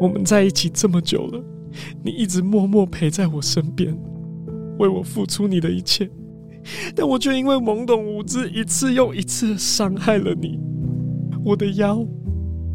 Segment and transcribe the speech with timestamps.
[0.00, 1.42] 我们在一起这么久了，
[2.04, 3.96] 你一直默默陪在我身边，
[4.78, 6.08] 为我付出你的一切，
[6.94, 10.58] 但我却因为懵懂无知，一次又一次伤害了你。
[11.44, 12.06] 我的腰，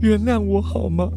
[0.02, 1.10] 原谅我好吗？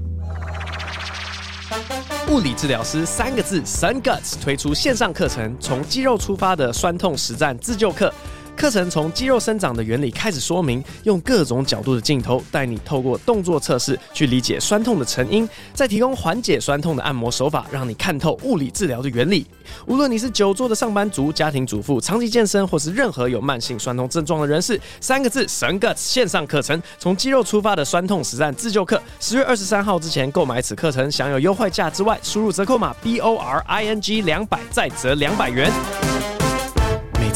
[2.30, 8.12] 物理治疗师三个字，Sun Guts 推出线上课程，从肌肉出发的酸痛实战自救课。
[8.56, 19.46] 课程从肌肉生长的原理开始说明，用各种角度的镜头带你透过动作测试去理解酸痛的成因，再提供缓解酸痛的按摩手法，让你看透物理治疗的原理。
[19.86, 29.00] 无论你是久坐的上班族、家庭主妇、长期健身，或是任何有慢性酸痛症状的人士，三个字神个线上课程，从肌肉出发的酸痛实战自救课。
[29.20, 35.70] 十月二十三号之前购买此课程，享有优惠价之外，输入折扣码 B O R I N G 两百，再折两百元。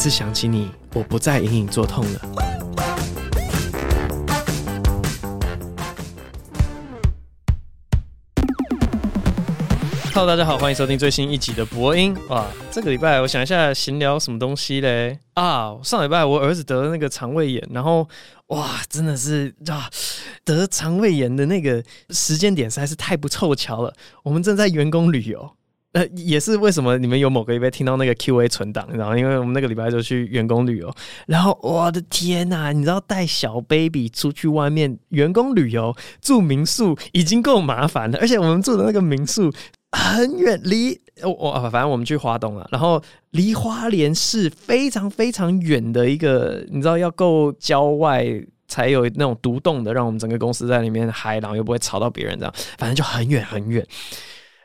[0.01, 2.21] 每次想起你，我不再隐隐作痛了。
[10.11, 12.17] Hello，大家好，欢迎收听最新一集的博音。
[12.29, 15.19] 哇，这个礼拜我想一下闲聊什么东西嘞？
[15.35, 18.09] 啊，上礼拜我儿子得了那个肠胃炎，然后
[18.47, 19.87] 哇，真的是啊，
[20.43, 23.93] 得肠胃炎的那个时间点实在是太不凑巧了。
[24.23, 25.57] 我们正在员工旅游。
[25.93, 29.17] 呃，也是为什么你们有某个礼拜听到那个 Q&A 存档，然后？
[29.17, 30.93] 因为我们那个礼拜就去员工旅游，
[31.27, 39.51] 然后我的天呐，你知道带小 baby 出去外面员工旅游住民宿已经够麻烦了，而且我们住的那个民宿
[39.91, 48.25] 很远，离我我反正我们去花东了，然后离花莲市非常非常远的一个，你知道要够郊外
[48.65, 53.85] 才有那种独栋的，让我们整个公司在里面嗨，然后又不会吵到别人，这样反正就很远很远。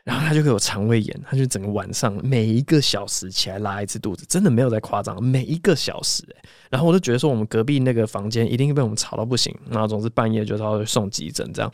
[0.07, 6.23] 然后他就会有肠胃炎，他就整个晚上每一个小时起来拉一次肚子，真的没有在夸张，每一个小时。
[6.69, 11.69] 然后我就觉得说，我们隔壁那个房间一定被我们吵到不行，然后总是半夜就要送急诊这样。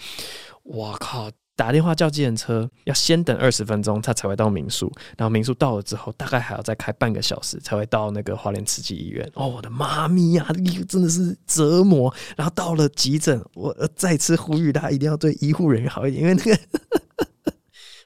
[0.64, 4.92] 我靠，打电话叫计程车要先等二十分钟，他才会到民宿。
[5.16, 9.30] 然后民宿到了之后，大概还要再开半个小时才会到那个花莲慈济医院。
[9.36, 12.11] 哦，我的妈咪呀， 这个真的是折磨。
[12.36, 16.60] 然后到了急诊，我再次呼吁大家一定要对医护人员好一点，因为那个。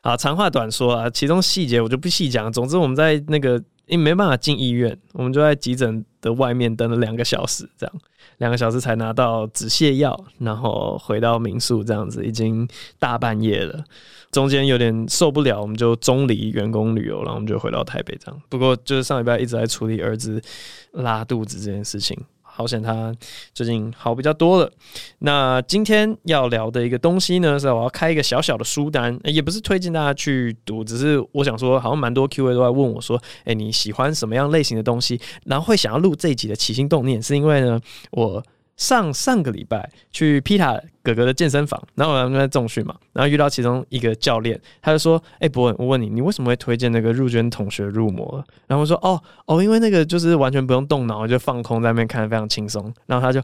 [0.07, 2.49] 啊，长话短说啊，其中细节我就不细讲。
[2.49, 7.95] 总之，我们在那个因为没办法进医院，我们就在急诊的外面等了两个小时，这样
[8.37, 12.65] 两个小时才拿到止泻药，然后回到民宿，这样子已经
[12.97, 13.83] 大半夜了。
[14.31, 18.41] 中间有点受不了，我们就中离员工旅游，然后我们就回到台北这样。
[18.47, 20.41] 不过就是上礼拜一直在处理儿子
[20.93, 22.17] 拉肚子这件事情。
[22.57, 23.13] 好险，他
[23.53, 24.71] 最近好比较多了。
[25.19, 35.21] 那今天要聊的一个东西呢，是我要开一个小小的书单，也不是推荐大家去读，只是我想说，好像蛮多 Q&A 都在问我说，哎，你喜欢什么样类型的东西？
[35.45, 37.79] 然后会想要录这一集的起心动念，是因为呢，
[38.09, 38.43] 我。
[38.77, 53.41] 上上个礼拜去皮塔哥哥的健身房，然后我们在重训嘛，然后遇到其中一个教练，他就说：“哎、欸，博文，我问你，你为什么会推荐那个入圈同学入魔？”然后我说：“哦哦，因为那个就是完全不用动脑，就放空在那边看，非常轻松。”然后他就：“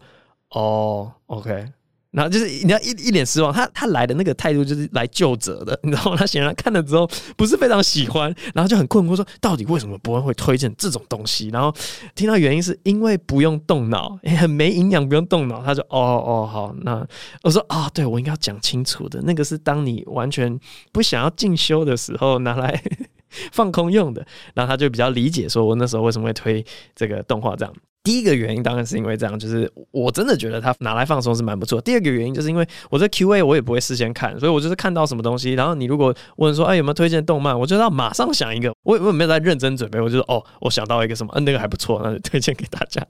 [0.52, 1.68] 哦，OK。”
[2.14, 6.16] 然后就是你要一一脸失望，他他来的那个态度就是来究责的，你知道吗？
[6.16, 11.50] 他显然看了之后不是非常喜欢，然后就很困惑说，到底为什么博恩会推荐这种东西？
[11.50, 11.74] 然后
[12.14, 17.06] 听到原因是因为不用动脑，也很没营养，不用动脑，他就哦哦好，那
[17.42, 20.60] 我说、哦，对我应该要讲清楚的，那个是当你完全
[20.92, 22.80] 不想要进修的时候拿来
[23.52, 26.64] 放空用的，然后他就比较理解，说我那时候为什么会推
[26.96, 27.74] 这个动画这样。
[28.04, 31.80] 第一个原因当然是因为这样，就是我真的觉得他拿来放松是蛮不错。
[31.80, 38.74] 第二个原因就是因为我在 Q&A 我也不会事先看，所以我就是看到什么东西，然后你如果问说，哎，有没有推荐动漫，我就要马上想一个。
[38.84, 43.02] 我我也没有在认真准备，我就说，哦，我想到一个什么，嗯，那个还不错，那就推荐给大家。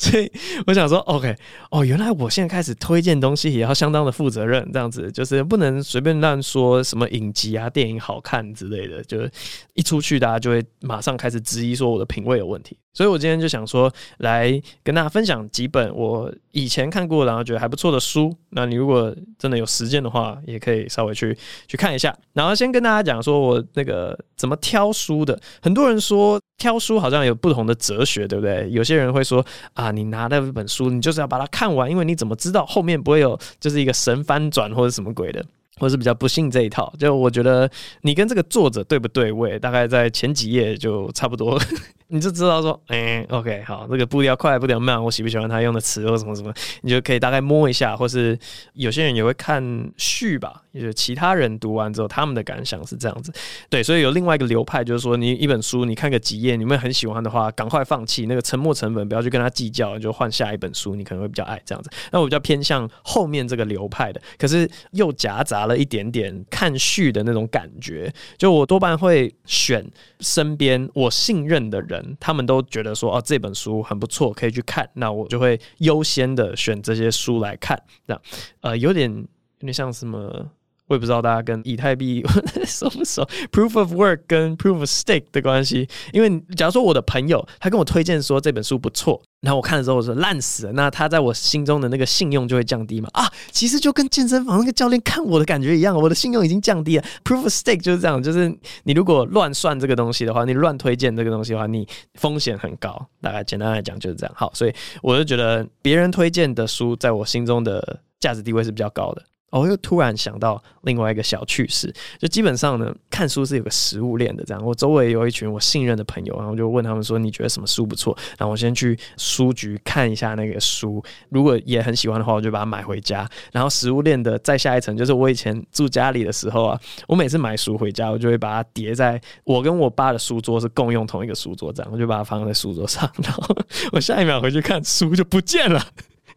[0.00, 0.28] 所以
[0.66, 1.36] 我想说，OK，
[1.70, 9.30] 哦，原来我现在开始推荐东西也要相当的负责任，这样子就是不能随便乱说什么影集啊、电影好看之类的，就是
[9.74, 12.76] 一出去大家就会马上开始质疑说我的品味有问题。
[12.92, 18.34] 所以我今天就想说，来跟大家分享几本我以前看过，然后觉得还不错的书。
[18.50, 21.36] 那你如果真的有时间的话，也可以稍微去
[21.68, 22.16] 去看一下。
[22.32, 25.40] 然后先跟大家讲说我那个怎么挑书的。
[25.62, 28.68] 很多人说挑书好像有不同的哲学，对不对？
[28.70, 29.44] 有些人会说
[29.74, 35.44] 啊，你拿到一本书，你就是要把它看完，因为你怎么知道后面不会有就是一个神翻转或者什么鬼的。
[35.80, 37.68] 或是比较不信这一套，就我觉得
[38.02, 41.58] 你跟这个作者对不对位，大概在前几页就差不多，
[42.08, 48.38] 你就知道说，哎、，OK，好，这个步调快，步调慢，我喜不喜欢他用的词或什么什么，你就可以大概摸一下，或是
[48.74, 53.32] 有些人也会看序吧，就是其他人读完之后他们的感想是这样子。
[53.70, 61.88] 对，所以有另外一个流派，就是说你一本书你看个几页，你们很喜欢的话，赶快放弃那个沉没成本，不要去跟他计较，就换下一本书，你可能会比较爱这样子。
[62.10, 68.12] 那我比较偏向后面这个流派的，可是又夹杂一点点看序的那种感觉。
[68.36, 69.84] 就我多半会选
[70.20, 77.80] 身边我信任的人，他们都觉得说哦，这本书很不错，可以去看，那我就会优先的选这些书来看。
[78.06, 78.22] 这样，
[78.60, 79.26] 呃，有点有
[79.60, 80.50] 点像什么。
[80.90, 82.20] 我也不知道大家跟以太币
[82.66, 83.22] 熟不熟
[83.52, 85.88] ，Proof of Work 跟 Proof of Stake 的关系。
[86.12, 93.08] 因为假如说我的朋友他跟我推荐说这本书不错，然后我看了之后我说烂死了，那他在我心中的那个信用就会降低嘛？
[93.12, 97.04] 啊，其实就跟健身房那个教练看我的感觉一样，我的信用已经降低了。
[97.22, 98.52] Proof of Stake 就是这样，就是
[98.82, 103.06] 你如果乱算这个东西的话，你乱推荐这个东西的话，你风险很高。
[103.20, 104.34] 大概简单来讲就是这样。
[104.36, 109.22] 好，所以我就觉得别人推荐的书在我心中的价值地位是比较高的。
[109.50, 114.44] 我又突然想到另外一个小趣事，就基本上呢，看书是有个食物链的。
[114.44, 123.28] 这样，我周围有一群我信任的朋友，然后就问他们说：“你觉得什么书不错？”然后我先去书局看一下那个书，如果也很喜欢的话，我就把它买回家。
[123.52, 133.56] 然后食物链的再下一层，就是我以前住家里的时候啊，我每次买书回家，我就会把它叠在我跟我爸的书桌是共用同一个书桌，这样我就把它放在书桌上， 然后
[133.92, 135.84] 我下一秒回去看书就不见了。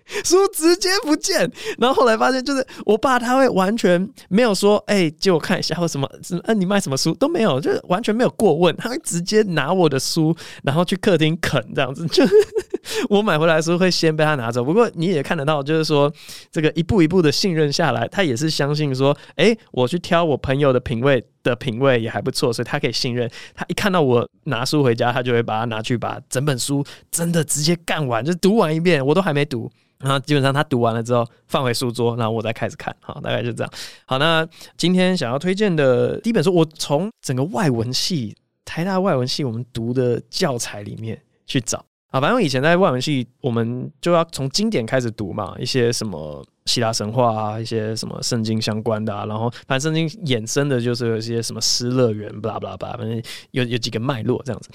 [0.23, 12.23] 书直接不见，然后后来发现，就是我爸他会完全没有说，哎、借我看一下或什么，嗯、啊，你卖什么书都没有，就是完全没有过问，他会直接拿我的书，然后去客厅啃这样子，就
[13.09, 14.63] 我买回来的书会先被他拿走。
[14.63, 16.11] 不过你也看得到，就是说
[16.51, 23.29] 这个一步一步的信任下来，他也是相信说，哎、我去挑我朋友的品味的品味也还不错，所以他可以信任。
[23.53, 29.69] 他一看到我拿书回家，他就会把它拿去把整本书真的直接干完，就读完一遍，我都还没读。
[29.99, 33.71] 然后基本上他读完了之后放回书桌，然后我再开始看，好，大概就这样。
[34.05, 34.45] 好，那
[34.75, 38.35] 今天想要推荐的第一本书，我从整个外文系
[38.65, 42.19] 台大外文系我们读的教材里面去找啊。
[42.19, 53.21] 反正以前在外文系，我们就要从经典开始读嘛，一些什么希腊神话啊，一些什么圣经相关的啊，然后反正圣经衍生的就是有一些什么失乐园，巴拉巴拉巴拉，反正
[53.51, 54.69] 有有几个脉络这样子，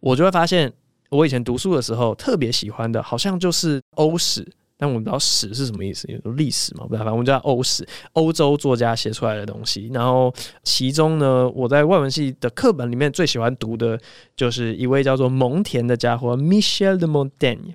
[0.00, 0.72] 我就会发现，
[1.10, 4.46] 我以前读书的时候特别喜欢的，好像就是欧史。
[4.76, 6.84] 但我们不知道史是什么意思，有历史嘛？
[6.84, 9.88] 不知道，反正我们叫欧史，欧洲作家写出来的东西。
[9.94, 13.98] 然后其中呢，我在外文系的课本里面最喜欢读的
[14.34, 17.74] 就是一位叫做蒙田的家伙，Michel de Montaigne。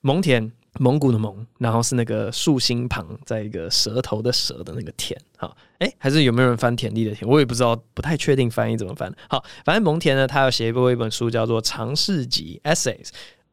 [0.00, 5.20] 蒙田，蒙古的蒙，然后是那个竖心旁，在一个舌头的舌的那个田。
[5.36, 7.28] 好，哎，还是有没有人翻田地的田？
[7.28, 9.12] 我也不知道，不太确定翻译怎么翻。
[9.28, 13.08] 好，反正蒙田呢，他有写一部一本书叫做《尝试集》（Essays），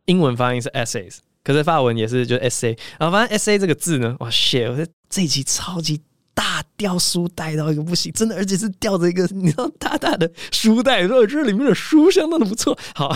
[0.06, 1.18] 英文翻译是 Essays。
[1.44, 6.02] 可是法文也是，就 Essay 然后反正 Essay 这个字呢，哇，shit，我觉得这一集超级
[6.34, 12.76] 大，吊书袋到一个不行，真的，而且是吊着一个你知道大大的书袋，说这里面的书相当的不错。
[12.96, 13.16] 好，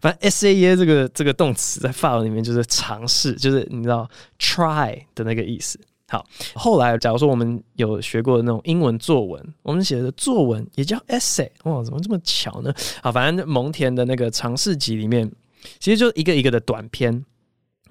[0.00, 5.78] 反正 S A E 这个这个动词在法文里面就是尝试，就是你知道 try 的那个意思。
[6.08, 12.74] 好，后来假如说我们有学过那种英文作文，我们写的作文也叫 essay，哇，怎么这么巧呢？
[13.02, 15.30] 好，反正蒙田的那个尝试集里面。
[15.78, 17.24] 其实就一个一个的短篇，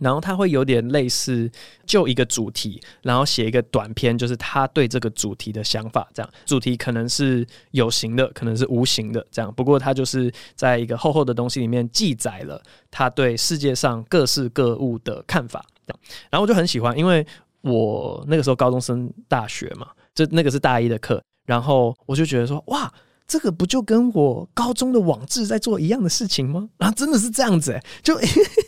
[0.01, 1.49] 然后他会有点类似，
[1.85, 6.09] 就一个主题，然后写一个短篇，就是他对这个主题的想法。
[6.11, 9.53] 这样，主题可能是有形的，可能是无形的，这样。
[9.53, 12.59] 不过他就是在一个厚厚的东西里面记载了
[12.89, 15.63] 他对世界上各式各物的看法。
[15.85, 15.99] 这样，
[16.31, 17.25] 然后我就很喜欢，因为
[17.61, 22.91] 我那个时候高中升大学嘛，就那个是大一的课，然后我就觉得说，哇。
[23.31, 26.67] 这个不就跟我高中的网志在做一样的事情吗？
[26.79, 28.13] 啊，真的是这样子诶，就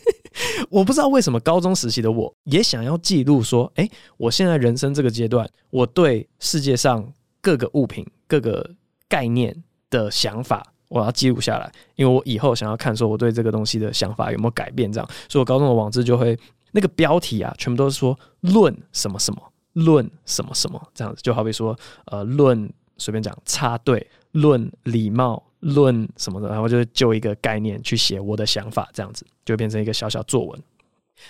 [0.70, 7.06] 我不知道为什么高中时期的我也想要记录说，诶，我现在人生这个阶段，我对世界上
[7.42, 8.70] 各个物品、各个
[9.06, 9.54] 概念
[9.90, 16.38] 的想法，我要记录下来，因为我以后想要看说我对这个东西的想法有没有改变，这样，所以我高中的网志就会
[16.72, 19.42] 那个标题啊，全部都是说论什么什么，
[19.74, 22.72] 论什么什么这样子，就好比说呃论。
[22.96, 30.62] 随便讲插队，论礼貌，论什么的，然后就就一个概念去写我的想法，这样子就变成一个小小作文。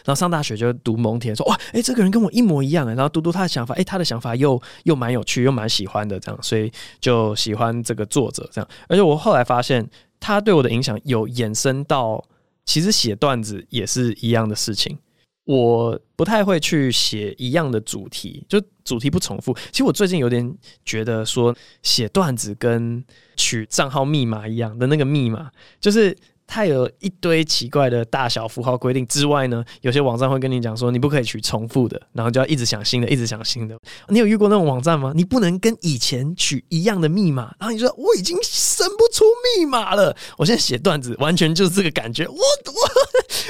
[0.04, 8.68] 然后上大学就读蒙田，说哇，哎，这个人跟我一模一样，然后读读他的想法，哎，他的想法又又蛮有趣，又蛮喜欢的，这样，所以就喜欢这个作者这样。
[8.88, 12.24] 而且我后来发现，他对我的影响有延伸到，
[12.64, 14.98] 其实写段子也是一样的事情。
[15.44, 19.56] 我不太会去写一样的主题，就主题不重复。
[19.72, 23.02] 其实我最近有点觉得说，写段子跟
[23.36, 25.50] 取账号密码一样的那个密码，
[25.80, 33.76] 就是它有一堆奇怪的大小符号规定之外呢，有些网站会跟你讲说，你不可以取重复的，然后就要一直想新的，一直想新的。
[34.08, 35.12] 你有遇过那种网站吗？
[35.16, 39.24] 你不能跟以前取一样的密码，然后你说我已经生不出
[39.58, 40.14] 密码了。
[40.36, 42.34] 我现在写段子完全就是这个感觉，我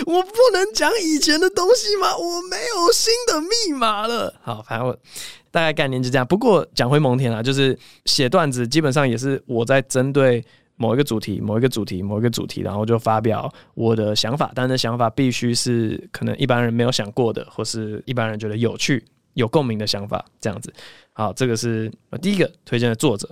[0.06, 2.16] 我我不能讲以前的东西吗？
[2.16, 4.32] 我没有新的密码了。
[4.42, 4.96] 好，反正我
[5.50, 6.24] 大概概念就这样。
[6.26, 10.44] 不过讲回蒙恬啊，就是写段子基本上也是我在针对。
[10.76, 19.04] 某一个主题，某一个主题，某一个主题，然后就发表我的想法，但是想法必须是可能一般人没有想过的，或是一般人觉得有趣、
[19.34, 20.72] 有共鸣的想法，这样子。
[21.12, 23.28] 好，这个是第一个推荐的作者，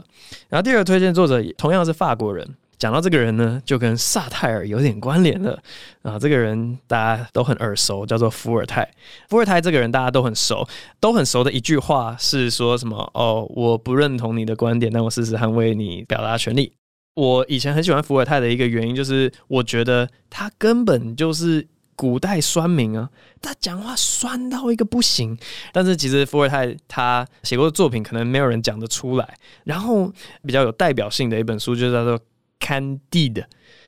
[0.48, 2.48] 然后第二个推荐作者同样是法国人。
[2.78, 5.56] 讲到这个人呢，就跟萨泰尔有点关联了
[6.02, 6.18] 啊。
[6.18, 8.88] 这个人大家都很耳熟，叫做伏尔泰。
[9.28, 10.66] 伏尔泰这个人大家都很熟，
[10.98, 13.08] 都很熟的一句话是说什么？
[13.14, 16.72] 哦，我不认同你的观点，但我誓死捍卫你表达权利。
[17.14, 23.10] 我以前很喜欢伏尔泰的一个原因，就是我觉得他根本就是古代酸民啊，
[23.42, 25.36] 他讲话酸到一个不行。
[25.74, 29.36] 但是其实伏尔泰他写过的作品，可能没有人讲得出来。
[29.64, 30.10] 然后
[30.46, 32.18] 比较有代表性的一本书，就叫做
[32.58, 33.32] 《Candide》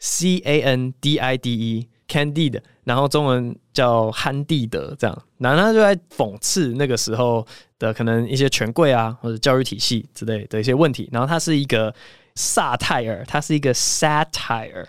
[0.01, 5.23] ，C A N D I D E，Candide，然后中文叫憨地德，这样。
[5.39, 7.47] 然后他就在讽刺那个时候
[7.79, 11.09] 的可能一些权贵啊，或者教育体系之类的一些问题。
[11.11, 11.95] 然后他是一个。
[12.35, 14.87] 萨泰尔，它是一个 satire。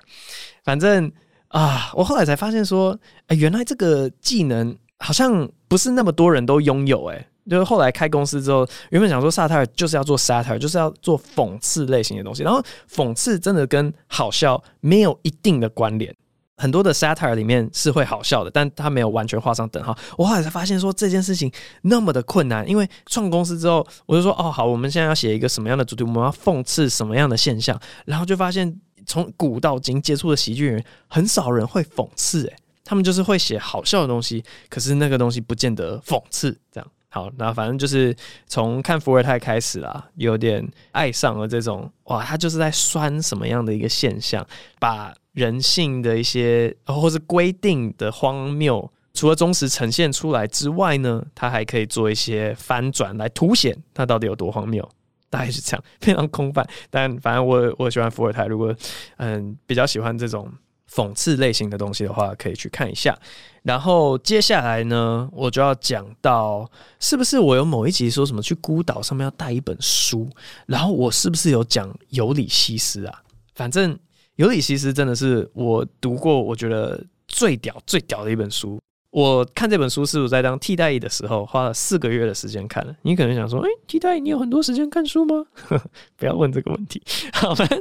[0.63, 1.11] 反正
[1.49, 2.97] 啊，我后来才发现说，
[3.27, 7.05] 哎，原来这个技能好像不是那么多人都拥有。
[7.05, 12.43] 哎，就是后来开公司之后，原本想说萨泰尔就是要做 satire，就是要做讽刺类型的东西。
[12.43, 16.13] 然后讽刺真的跟好笑没有一定的关联。
[16.57, 19.95] 很多的 satire 里面是会好笑的，但他没有完全画上等号。
[20.17, 36.57] 我后来才发现说这件事情那么的困难，因为创公司之后，我就说哦好，我们现在要写一个什么样的主题，我们要讽刺什么样的现象，然后就发现从古到今接触的喜剧人很少人会讽刺，诶，他们就是会写好笑的东西，可是那个东西不见得讽刺。
[36.71, 38.15] 这样好，那反正就是
[38.47, 44.47] 从看伏尔泰开始啦，有点爱上了这种哇，他就是在酸什么样的一个现象，
[44.79, 45.13] 把。
[45.35, 54.89] 人性的一些或是规定的荒谬，除了忠实呈现出来之外呢，他还可以做一些翻转来凸显它到底有多荒谬。
[55.29, 56.65] 大概是这样， 非常空泛。
[56.89, 58.73] 但反正我我喜欢伏尔泰，如果
[59.17, 60.49] 嗯比较喜欢这种
[60.89, 63.17] 讽刺类型的东西的话，可以去看一下。
[63.63, 66.69] 然后接下来呢，我就要讲到
[67.01, 70.29] 是不是我有某一集说什么去孤岛上面要带一本书，
[70.67, 73.21] 然后我是不是有讲尤里西斯啊？
[73.55, 73.99] 反正。
[74.35, 78.79] 尤里西斯真的是我读过，我觉得最屌、最屌的一本书。
[79.11, 82.95] 我看这本书是我在当替代役的时候花了四个月的时间看的。
[83.03, 85.45] 你可能想说，哎、替代役你有很多时间看书吗？
[86.17, 87.01] 不要问这个问题。
[87.33, 87.79] 好，反正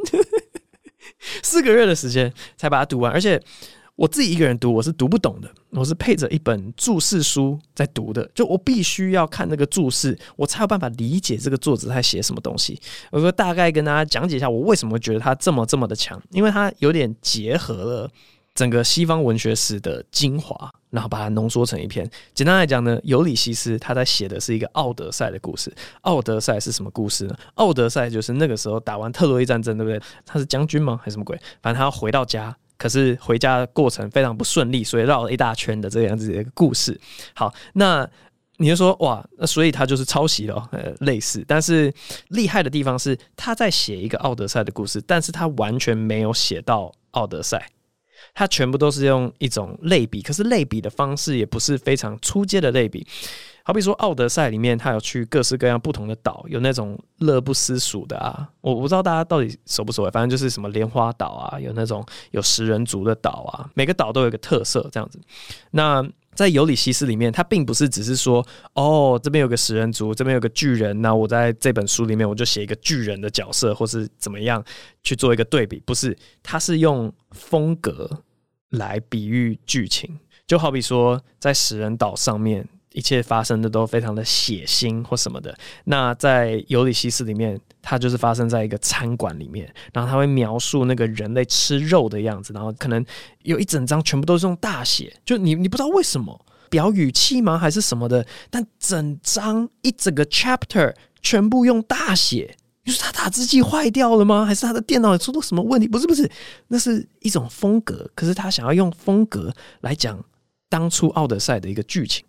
[1.42, 3.42] 四个月的时间才把它读完，而且。
[3.96, 5.48] 我自己一个人读，我是读不懂的。
[5.70, 12.80] 我是配着一本注释书在读的，就我必须要看那个注释，我才有办法理解这个作者在写什么东西。
[13.12, 18.10] 我说大概跟大家讲解一下，我为什么觉得他这么这么的强，因为他有点结合了
[18.52, 22.08] 整个西方文学史的精华，然后把它浓缩成一篇。
[22.34, 25.72] 简单来讲呢，尤里西斯他在写的是一个奥德赛的故事。
[26.00, 27.36] 奥德赛是什么故事呢？
[27.54, 30.00] 奥德赛就是那个时候打完特洛伊战争，对不对？
[30.26, 30.98] 他是将军吗？
[31.00, 31.40] 还是什么鬼？
[31.62, 32.56] 反正他要回到家。
[32.76, 36.98] 可是回家的过程非常不顺利，所以绕了一大圈的这个样子的一个故事。
[37.34, 38.08] 好，那
[38.56, 41.44] 你就说哇，那所以他就是抄袭了，呃，类似。
[41.46, 41.92] 但是
[42.28, 47.68] 厉害的地方是他在写一个奥德赛的故事，但是他完全没有写到奥德赛，
[48.32, 53.06] 他全部都是用一种类比，可是类比的方式也不是非常初阶的类比。
[53.66, 65.18] 好比说，《奥德赛》里面他有去各式各样不同的岛，有那种乐不思蜀的啊，我不知道大家到底熟不熟，反正就是什么莲花岛啊，有那种有食人族的岛啊，每个岛都有一个特色这样子。
[65.70, 74.62] 那在《尤里西斯》里面，它并不是只是说，哦，这边有个食人族，这边有个巨人，那我在这本书里面我就写一个巨人的角色，或是怎么样
[75.02, 78.10] 去做一个对比，不是，它是用风格
[78.68, 82.68] 来比喻剧情，就好比说在食人岛上面。
[82.94, 85.52] 一切发生的都非常的血腥或什么的。
[85.84, 93.04] 那在尤里西斯里面，它就是发生在一个餐馆里面，然后他会描述那个人类吃肉的样子，然后可能
[93.42, 104.44] 有一整章全部都是用大写，就你你不知道为什么表语气吗还是什么的，但整章一整个 chapter 全部用大写，就是他打字机坏掉了吗？
[104.44, 105.88] 还是他的电脑出了什么问题？
[105.88, 106.30] 不是不是，
[106.68, 110.24] 那是一种风格，可是他想要用风格来讲
[110.68, 112.24] 当初奥德赛的一个剧情。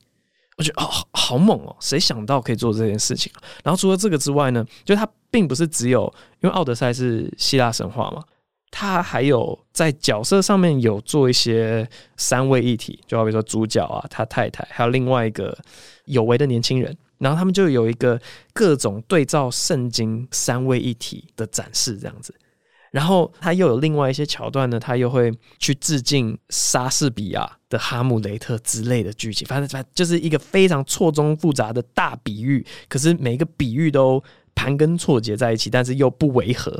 [0.57, 1.75] 我觉得哦，好猛哦！
[1.81, 3.31] 谁想到可以做这件事情？
[3.63, 6.03] 然后除了这个之外呢，就它并不是只有，
[6.41, 8.23] 因为奥德赛是希腊神话嘛，
[8.71, 11.85] 他还有在角色上面有做一些
[12.15, 15.57] 三位一体，就好比说主角啊，他太太，还有另外一个
[16.05, 18.17] 有为的年轻人，然后他们就有一个
[18.53, 22.33] 各种对照圣经三位一体的展示这样子。
[22.95, 34.23] 然后他又有另外一些桥段呢，他又会去致敬莎士比亚的《哈姆雷特》之类的剧情，反正反正就是一个非常错综复杂的大比喻，可是每一个比喻都
[34.55, 36.71] 盘根错节在一起，但是又不违和。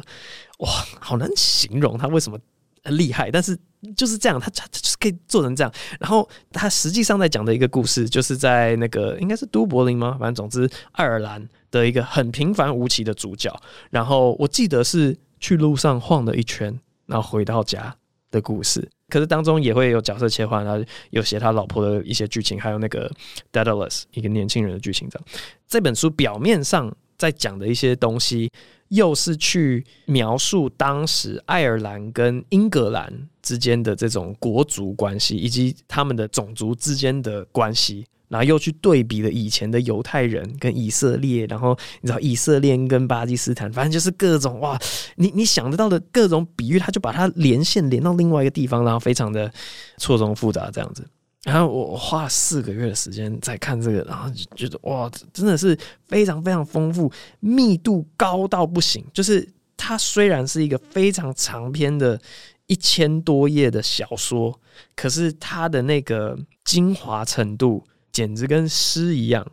[0.60, 0.69] 哇，
[1.01, 2.39] 好难形容他为什么
[2.86, 3.57] 厉害，但是
[3.98, 5.74] 就是这样，他他就是可以做成这样。
[6.00, 10.15] 然后他实际上在讲的一个故事，就是在那个应该是都柏林吗？
[10.17, 13.53] 反正总之爱尔兰的一个很平凡无奇的主角。
[13.89, 17.95] 然后我记得是去路上晃了一圈，然后回到家
[18.31, 18.87] 的故事。
[19.09, 23.11] 可是当中也会有角色切换，然后有写他老婆的一些剧情，还有那个
[23.51, 25.27] Daedalus 一个年轻人的剧情这样。
[25.67, 28.51] 这本书表面上在讲的一些东西。
[28.89, 33.11] 又是去描述当时爱尔兰跟英格兰
[33.41, 44.77] 之间的这种国族关系，以及他们的种族之间的关系，然后又去对比了以前的犹太人跟以色列，然后你知道以色列跟巴基斯坦，反正就是各种哇，
[45.15, 49.49] 你你想得到的各种比喻，他就把它连线连到另外一个地方，然后非常的
[49.97, 51.07] 错综复杂这样子。
[51.43, 59.01] 然后我花了四个月的时间在看这个，然后就觉得哇，真的是非常非常丰富，密度高到不行。
[59.13, 62.19] 就是它虽然是一个非常长篇的
[62.67, 64.59] 一千多页的小说，
[64.93, 67.83] 可是它的那个精华程度
[68.15, 69.45] 简直跟诗一样。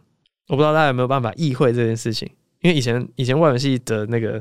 [0.47, 4.41] 我不知道大家有没有办法意会这件事情，因为以前以前外文系的那个。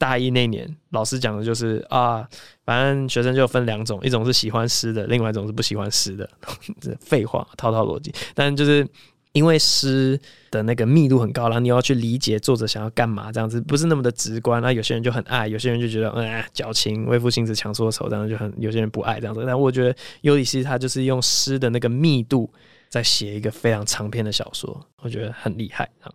[0.00, 2.26] 大一那年，老师讲的就是啊，
[2.64, 6.26] 反正学生就分两种，一种是喜欢诗的，另外一种是不喜欢诗的。
[6.80, 8.10] 这废话，套套逻辑。
[8.34, 8.88] 但就是
[9.32, 10.18] 因为诗
[10.50, 14.62] 的那个密度很高，然后你要去理解作者想要干嘛，这样子不是那么的直观。
[14.62, 19.44] 那有些人就很爱，有些人就觉得嗯，矫情，为赋新词强说愁，这样就很有些人不爱这样子。
[19.46, 22.50] 但我觉得尤里西他就是用诗的那个密度
[22.90, 26.12] 在写一个非常长篇的小说，我觉得很厉害啊。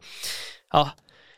[0.67, 0.91] 好。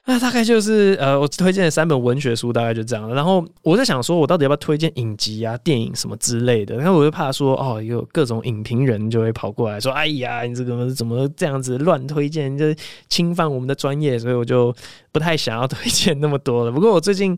[0.09, 3.13] 那大概就是呃，我推荐的三本文学书，大概就这样。
[3.13, 6.77] 然后我在想说，我到底要不要推荐影集啊、电影什么之类的？
[6.77, 12.73] 然后我就怕说，哦，有各种影评人就会跑过来说，哎呀，你这个怎么这样子乱推荐，就
[13.09, 14.73] 侵犯我们的专业，所以我就
[15.11, 16.71] 不太想要推荐那么多了。
[16.71, 17.37] 不过我最近。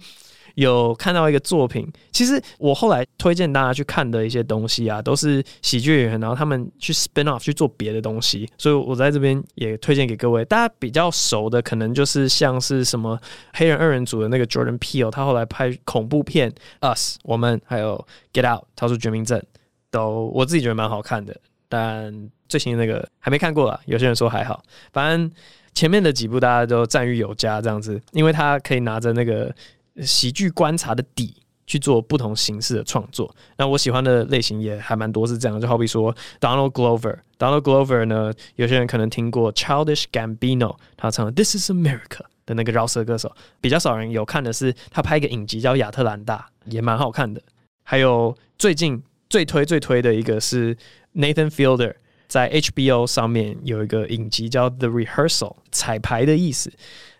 [0.59, 10.43] 有看到一个作品，其实我后来推荐大家去看的一些东西啊，都是喜剧演员，然后他们去 spin off 去做别的东西，所以我在这边也推荐给各位。
[10.43, 13.17] 大家比较熟的，可能就是像是什么
[13.53, 19.41] 黑人二人组的那个 Jordan Peele，他后来拍恐怖片 Us，我们还有 Get Out，逃出绝命镇，
[19.89, 21.39] 都我自己觉得蛮好看的。
[21.69, 25.31] 但最新的那个还没看过啦，有些人说还好，反正
[25.73, 29.55] 前面的几部大家都赞誉有加，这样子，因为他可以拿着那个。
[30.03, 31.35] 喜剧观察的底
[31.67, 43.31] 去做不同形式的创作，那我喜欢的类型也还蛮多，是这样，就好比说 Donald Glover，Donald Glover 呢，有些人可能听过 Childish Gambino，他唱的 This Is America 的那个饶舌歌手，
[43.61, 47.39] 比较少人有看的是他拍一个影集叫亚特兰大，也蛮好看的。
[47.83, 50.75] 还有最近最推最推的一个是
[51.13, 51.93] Nathan Fielder，
[52.27, 56.71] 在 HBO 上面有一个影集叫 The Rehearsal，彩排的意思。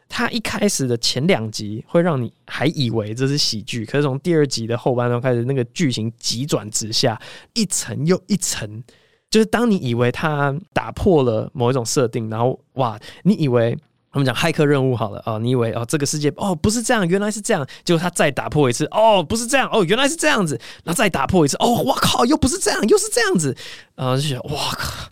[0.09, 7.17] 他一开始的前两集会让你还以为这是喜剧，可是从第二集的后半段开始，那个剧情急转直下，
[7.53, 8.83] 一层又一层。
[9.29, 13.77] 就是当你以为他打破了某一种设定，然后哇，你以为
[14.11, 23.55] 我们讲骇客任务好了啊，你以为哦这个世界哦不是这样，原来是这样，结果他再打破一次，哦不是这样，哦原来是这样子，然后再打破一次，哦哇靠，又不是这样，又是这样子，
[23.95, 25.07] 然后就觉得哇靠。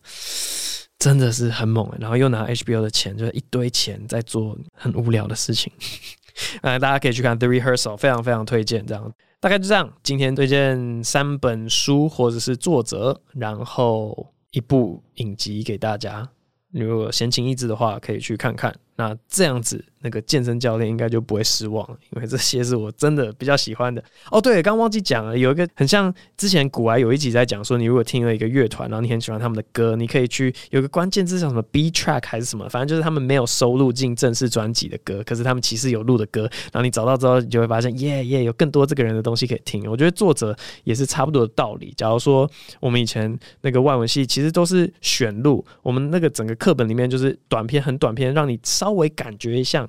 [1.00, 5.72] 真的是很猛，然后又拿 HBO 的钱，就是一堆钱在做很无聊的事情。
[6.62, 8.86] 大家可以去看 The Rehearsal，非常非常推荐。
[8.86, 16.28] 这样大概就这样，今天推荐三本书或者是作者，然后一部影集给大家。
[16.72, 18.76] 如果闲情逸致的话，可以去看看。
[18.98, 19.86] 那这样子。
[20.00, 24.02] 那个健身教练应该就不会失望了，因为这些是我真的比较喜欢的。
[24.32, 39.90] 哦，对，刚忘记讲了，有一个很像之前古埃有一集在讲说，你如果听了一个乐团，然后你很喜欢他们的歌，你可以去有个关键字叫什么 B track 还是什么，反正就是他们没有收录进正式专辑的歌，可是他们其实有录的歌，然后你找到之后，你就会发现，耶耶，有更多这个人的东西可以听。
[39.90, 41.92] 我觉得作者也是差不多的道理。
[41.98, 49.88] 假如说我们以前那个外文系其实都是选录，我们那个整个课本里面就是短篇，很短篇，让你稍稍微感觉一下。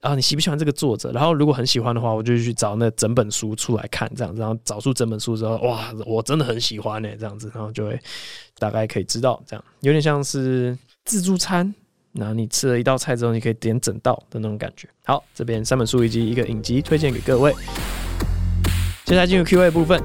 [0.00, 1.10] 啊，你喜不喜欢这个作者？
[1.12, 7.98] 然后如果很喜欢的话，我就去找那整本书出来看，这样子，然后找出整本书之后，哇，我真的很喜欢呢，这样子，然后就会
[8.58, 10.76] 大概可以知道，这样有点像是
[11.06, 11.74] 自助餐，
[12.12, 14.86] 然后你吃了一道菜之后，你可以点整道的那种感觉。
[15.06, 17.50] 好，这边三本书以及一个影集推荐给各位。
[19.06, 20.02] 接下来进入 Q&A 部分，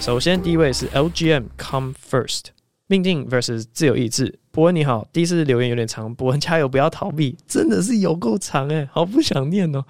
[0.00, 2.44] 首先第一位是 LGM Come First，
[2.86, 4.38] 命定 versus 自由意志。
[4.52, 9.82] 博文你好，第一次留言有点长，博文加油，不要逃避，真的是有够长哎，好不想念哦。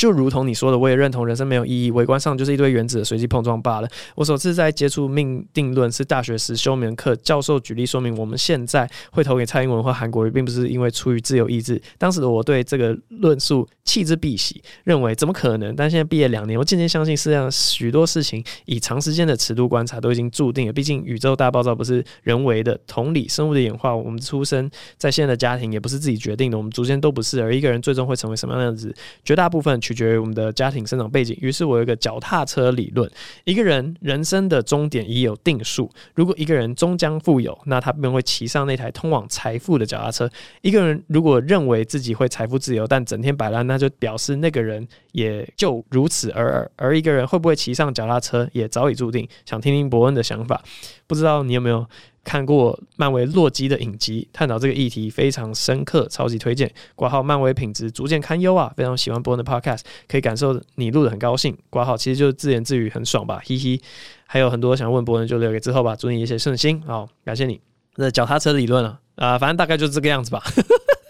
[0.00, 3.88] 就如同你说的，我也认同人生没有意义，微观上就是一堆原子的随机碰撞罢了。
[4.14, 11.78] 我首次在接触命定论是大学时修眠课，教授举例说明我们现在会投给蔡英文或韩国瑜，并不是因为出于自由意志。
[11.98, 15.76] 当时的我对这个论述弃之敝屣，认为怎么可能？
[15.76, 20.72] 但现在毕业两年，我渐渐相信世界上许多事情以长时间的尺度观察都已经注定了。
[20.72, 23.94] 毕竟宇宙大爆炸不是人为的，同理生物的演化。
[23.94, 31.36] 我们出生在现在的家庭也不是自己决定的，我们祖先都不是，而一个人最终会成为什么样的样子，绝大部分取决于我们的家庭生长背景。
[31.40, 33.10] 于是我有一个脚踏车理论：
[33.42, 35.90] 一个人人生的终点已有定数。
[36.14, 40.30] 如果一个人终将富有，那他便会骑上那台通往财富的脚踏车。
[40.62, 46.70] 一个人如果认为自己会财富自由，但整天摆烂，那就表示那个人也就如此而已。
[46.76, 49.28] 而一个人会不会骑上脚踏车，也早已注定。
[49.44, 50.62] 想听听伯恩的想法，
[51.08, 51.84] 不知道你有没有？
[52.22, 56.70] 看过漫威洛基的影集，探讨这个议题非常深刻，超级推荐。
[56.94, 61.56] 挂号漫威品质逐渐堪忧啊，非常喜欢伯恩的 Podcast，可以感受你录的很高兴。
[61.70, 63.80] 挂号其实就是自言自语，很爽吧，嘿嘿。
[64.26, 65.96] 还有很多想问伯恩，就留给之后吧。
[65.96, 67.60] 祝你一切顺心，好，感谢你。
[67.96, 70.40] 那脚踏车理论啊，啊、呃，反正大概就是这个样子吧。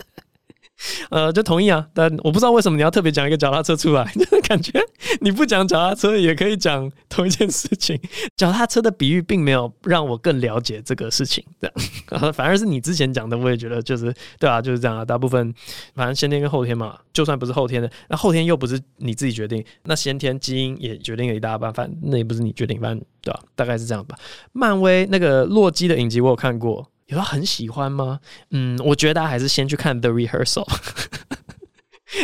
[1.10, 4.04] 呃，就同意啊，但我不知道为什么你要特别讲一个脚踏车出来，
[4.46, 4.72] 感觉
[5.20, 7.98] 你不讲脚踏车也可以讲同一件事情。
[8.36, 11.72] 脚踏车的比喻并没有让我更了解这个事情，这
[12.16, 15.04] 样， 反而是你之前讲的，我也觉得就是对啊，就是这样啊。
[15.04, 15.52] 大部分
[15.94, 23.40] 反正先天跟后天嘛，就算不是后天的，那后天又不是你自己决定，那先天基因也决定了一大半，反正那也不是你决定，反正对吧？
[23.54, 24.16] 大概是这样吧。
[24.52, 26.86] 漫威那个洛基的影集我有看过。
[27.10, 28.18] 有要很喜欢吗？
[28.50, 30.66] 嗯，我觉得大家还是先去看《The Rehearsal》，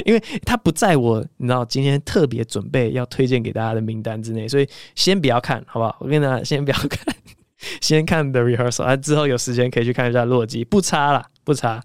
[0.05, 5.97] 因为它不在我你知道今天特别准备要推荐给大家的名单之内，所以先不要看好不好？
[6.01, 7.15] 我跟大家先不要看，
[7.81, 11.83] 先看《The Rehearsal》，啊，之后有时间可以去看一下《洛基》，不差啦，不差。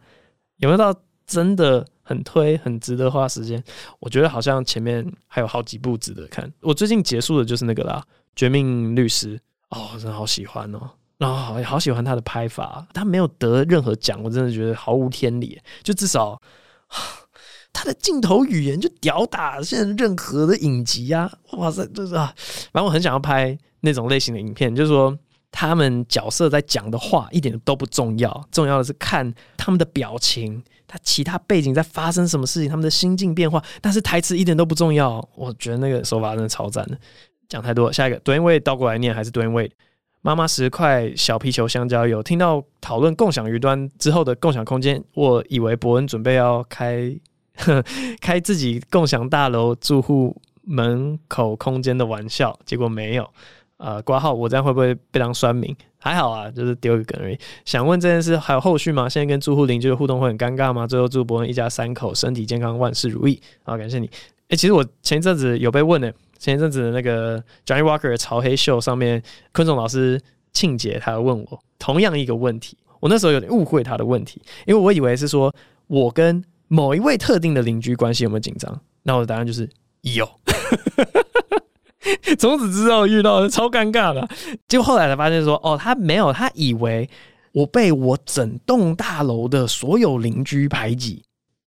[0.57, 0.93] 有没有到
[1.25, 3.63] 真的很推，很值得花时间？
[3.99, 6.51] 我觉得好像前面还有好几部值得看。
[6.61, 8.03] 我最近结束的就是那个啦，
[8.35, 9.37] 《绝命律师》
[9.69, 10.91] 哦，真的好喜欢哦。
[11.21, 15.61] 然后好好喜欢他的拍法，他没有得任何奖，我真的觉得毫无天理。
[15.83, 16.41] 就至少
[17.71, 21.31] 他的镜头语言就吊打现在任何的影集啊！
[21.51, 22.33] 哇塞，就是啊，
[22.73, 25.15] 反正我很想要拍那种类型的影片，就是说
[25.51, 35.23] 他们角色在讲的话一点都不重要，重要的是看他们的表情，他其他背景在发生什么事情，他们的心境变化，但是台词一点都不重要。
[35.35, 36.97] 我觉得那个手法真的超赞的。
[37.47, 39.71] 讲太多，下一个 Dwayne Wade 倒过来念还是 Dwayne Wade？
[40.21, 42.21] 妈妈十块小皮球香蕉油。
[42.21, 47.11] 听到讨论共享云端之后的共享空间，我以为伯恩准备要开
[47.55, 47.83] 呵
[48.21, 53.27] 开自己共享大楼住户门口空间的玩笑，结果没有。
[53.77, 55.75] 呃，挂号，我这样会不会被当酸民？
[55.97, 57.39] 还好啊，就是丢一个梗而已。
[57.65, 59.09] 想问这件事还有后续吗？
[59.09, 60.85] 现在跟住户邻居的互动会很尴尬吗？
[60.85, 63.41] 最后祝伯恩一家三口身体健康，万事如意。
[63.63, 64.07] 好，感谢你。
[64.49, 66.11] 哎、其实我前一阵子有被问呢。
[66.41, 69.21] 前一阵子的那个 Johnny Walker 的潮黑秀上面，
[69.53, 70.19] 昆总老师
[70.51, 75.53] 庆姐她问我同样一个问题，我那时候有点误会他的问题，因为我以为是说
[75.85, 79.69] 我跟某一位特定的邻居关系有没有紧张，那我的答案就是
[80.01, 80.27] 有。
[82.39, 84.27] 从此之后遇到超尴尬的，
[84.67, 87.07] 结果后来才发现说哦，他没有，他以为
[87.51, 91.23] 我被我整栋大楼的所有邻居排挤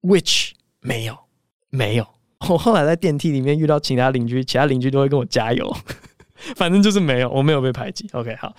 [0.04, 1.18] ，which 没有，
[1.70, 2.08] 没有。
[2.52, 5.76] 我后来在电梯里面遇到其他邻居，其他邻居都会跟我加油，
[6.56, 8.10] 反正就是没有，我没有被排挤。
[8.14, 8.54] OK，好，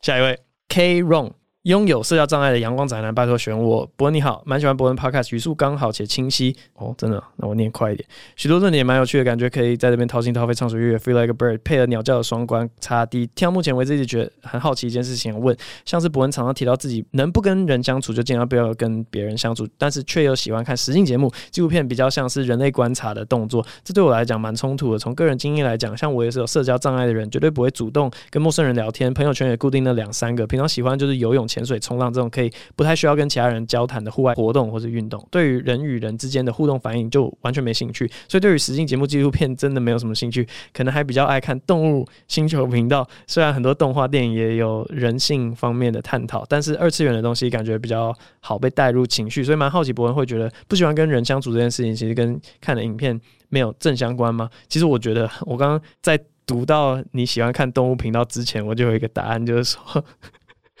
[0.00, 1.32] 下一位 K Ron。
[1.62, 3.88] 拥有社交障碍的阳光宅男，拜托选我。
[3.94, 6.56] 伯恩你好，蛮喜欢伯恩 Podcast，语速刚好且清晰。
[6.74, 8.04] 哦，真的，那我念快一点。
[8.34, 13.30] 许多论点也蛮有趣的，感觉可以在这边掏心掏肺畅所欲言，Feel like a bird，配合鸟叫的双关，差低。
[13.36, 24.98] 听到目前为止，一直觉得很好奇一件事情，问，像是伯恩常常提到自己能不跟人相处就尽量不要跟别人相处，但是却又喜欢看实境节目、纪录片，比较像是人类观察的动作，这对我来讲蛮冲突的。
[24.98, 32.22] 从个人经验来讲，像我也是有社交障碍的人，绝对不会主动跟陌生人聊天，朋友圈也固定了两三个，平常喜欢就是游泳、潜水、冲浪这种。
[32.32, 43.06] 可以不太需要跟其他人交谈的户外活动或者运动，对于人与人之间的互动反应就完全没兴趣，所以对于实境节目纪录片真的没有什么兴趣，可能还比较爱看动物星球频道。
[43.26, 54.48] 虽然很多动画电影也有人性方面的探讨，但是二次元的东西感觉比较好被带入情绪，所以蛮好奇博文会觉得不喜欢跟人相处这件事情，其实跟看的影片没有正相关吗？
[54.68, 60.02] 其实我觉得我刚刚在读到你喜欢看动物频道之前，我就有一个答案，就是说。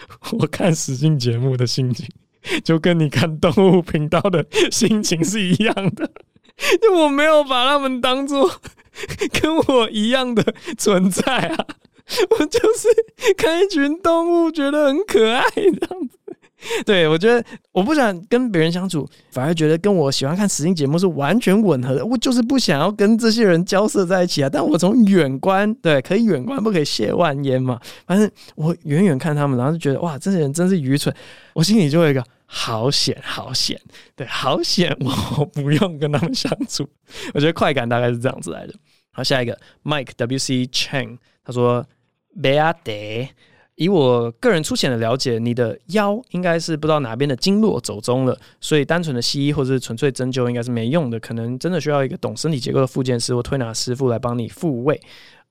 [0.38, 2.06] 我看实境节目的心情，
[2.64, 6.10] 就跟你看动物频道的心情是一样的，
[6.80, 8.50] 就我没有把他们当做
[9.40, 11.66] 跟我一样的存在啊！
[12.30, 16.18] 我就是看一群动物觉得很可爱这样子。
[16.86, 22.06] 对，我觉得我不想跟别人相处，反而觉得跟我喜欢看实境节目是完全吻合的。
[22.06, 24.48] 我就是不想要跟这些人交涉在一起啊！
[24.48, 27.80] 但我从远观，对，可以远观，不可以亵玩焉嘛。
[28.06, 31.14] 反正我远远看他们，然后就觉得哇，这些人真是愚蠢。
[31.54, 33.80] 我心里就有一个好险，好险，
[34.14, 36.88] 对，好险，我不用跟他们相处。
[37.34, 38.74] 我觉得快感大概是这样子来的。
[39.10, 41.84] 好，下一个 Mike W C Chang，他说
[42.40, 42.92] 贝亚德。
[43.82, 55.00] 以我个人粗浅的了解，你的腰应该是不知道哪边的经络走中了，所以单纯的西医或者是纯粹针灸应该是没用的，可能真的需要一个懂身体结构的复健师或推拿师傅来帮你复位。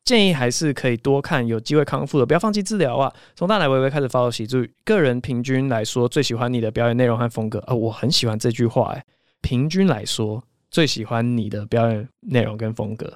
[0.03, 3.13] 建议还是可以多看，有机会康复的，不要放弃治疗啊！
[3.35, 9.05] 从大奶微微开始 follow 喜剧，个人平均来说最喜欢你的表演内容和风格、呃，我很喜欢这句话哎、
[9.41, 13.13] 平均来说最喜欢你的表演内容跟风格。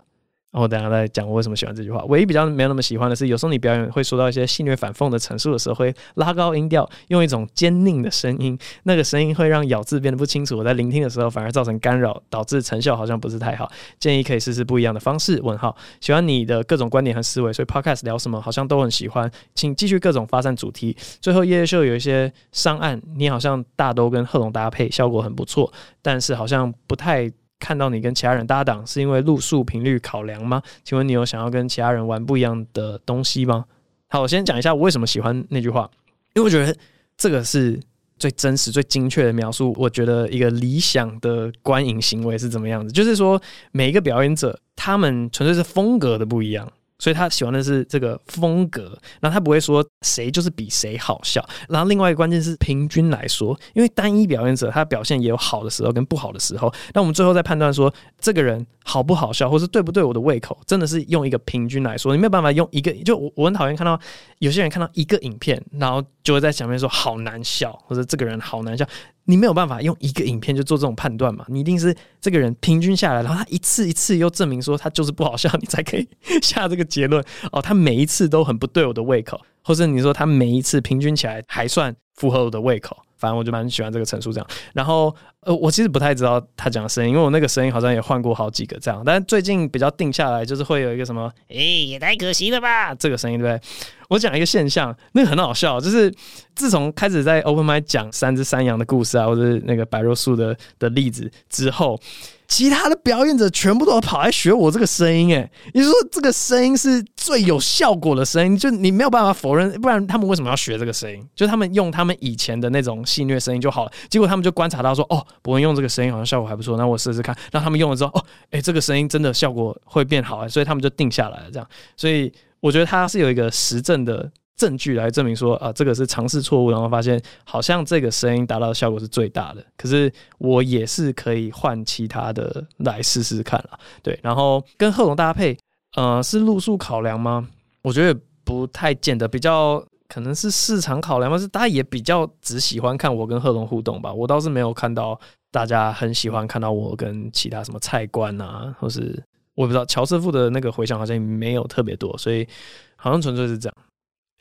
[0.56, 2.02] 然后等下再讲我为什么喜欢这句话。
[2.06, 10.58] 唯一比较没有那么喜欢的是，有时候你表演会说到一些戏谑反讽的陈述的时候，会拉高音调，用一种坚定的声音，那个声音会让咬字变得不清楚。
[10.58, 13.70] 我在聆听的时候反而造成干扰，导致成效好像不是太好。
[14.00, 15.42] 建议可以试试不一样的方式。
[15.44, 20.96] 问号，喜欢你的各种观点和思维，所以 Podcast 聊什么好像都很喜欢，请继续各种发散主题。
[21.20, 27.30] 最后夜夜秀有一些商案，你好像大都跟贺龙搭配，效果很不错，但是好像不太。
[27.60, 30.62] 看到你跟其他人搭档，是因为路数频率考量吗？
[30.84, 33.66] 请问你有想要跟其他人玩不一样的东西吗？
[34.08, 35.90] 好，我先讲一下我为什么喜欢那句话，
[36.34, 36.76] 因为我觉得
[37.18, 37.80] 这个是
[38.18, 39.74] 最真实、最精确的描述。
[39.78, 43.42] 我觉得一个理想的观影行为是怎么样子，就是说
[43.72, 46.72] 每一个表演者，他们纯粹是风格的不一样。
[47.00, 51.46] 所以他喜欢的是这个风格，然后他不会说谁就是比谁好笑。
[51.68, 56.74] 然后另外一个关键是平均来说，因为单一表演者他表现也有好的时候跟不好的时候。
[56.94, 62.92] 那我们最后再判断说这个人好不好笑，或是对不对我的胃口，真的是用一个平均来说，你没有办法用一个。
[63.04, 64.00] 就我我很讨厌看到
[64.40, 68.86] 有些人看到一个影片，然后就会在下面说好难笑，或者这个人好难笑。
[69.28, 71.46] 你没有办法用一个影片就做这种判断嘛？
[71.48, 76.08] 你一定是这个人平均下来，然后他一次一次又证明说他就是不好笑，你才可以
[76.42, 77.24] 下这个结论。
[77.52, 82.98] 哦，他每一次都很不对我的胃口，或者你说他每一次平均起来还算符合我的胃口。
[83.18, 84.48] 反正我就蛮喜欢这个陈述这样。
[84.74, 89.02] 然后呃，我其实不太知道他讲的声音，因为我那个声音好像也换过好几个这样。
[89.06, 93.68] 但最近比较定下来，就是会有一个什么，哎，也太可惜了吧，这个声音对不对？
[94.10, 96.14] 我讲一个现象，那个很好笑，就是
[96.56, 102.00] 自从开始在 Open Mic 讲三只山羊的故事啊，或者那个白若素的的例子之后，
[102.48, 111.28] 其他的表演者全部都跑来学我这个声音，哎，也就是说这个声音是最有效果的声音，就你没有办法否认，不然他们为什么要学这个声音？
[111.36, 117.36] 就他们用他们以前的那种戏谑声音就好了，结果他们就观察到说，哦，博恩用这个声音好像效果还不错，那我试试看。
[117.52, 122.32] 然后他们用了之后，哦，哎，这个声音真的效果会变好，所以他们就定下来了，这样，所以。
[122.66, 129.64] 我觉得他是有一个实证的证据来证明说啊，这个是尝试错误，然后发现好像这个声音达到的效果是最大的。
[129.78, 134.20] 可是我也是可以换其他的来试试看了，对。
[134.24, 135.56] 然后跟贺龙搭配，
[135.96, 137.48] 呃，是路数考量吗？
[137.84, 144.12] 我觉得不太见得，比较可能是市场考量，但是大家也比较只喜欢看我跟贺龙互动吧。
[144.12, 145.20] 我倒是没有看到
[145.52, 149.24] 大家很喜欢看到我跟其他什么菜官啊，或是。
[149.56, 152.48] 我不知道乔瑟夫的那个回响好像没有特别多，所以
[152.96, 153.76] 好像纯粹是这样。